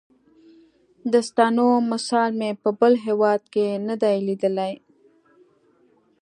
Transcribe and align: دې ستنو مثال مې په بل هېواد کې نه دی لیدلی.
دې 1.11 1.21
ستنو 1.29 1.67
مثال 1.91 2.29
مې 2.39 2.49
په 2.61 2.69
بل 2.79 2.93
هېواد 3.05 3.41
کې 3.53 3.67
نه 3.87 3.95
دی 4.01 4.15
لیدلی. 4.27 4.73